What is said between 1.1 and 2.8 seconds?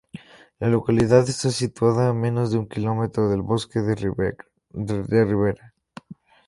está situada a menos de un